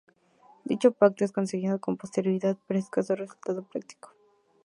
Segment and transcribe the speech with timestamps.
[0.65, 4.11] Dicho pacto es conseguido con posterioridad, pero de escaso resultado práctico.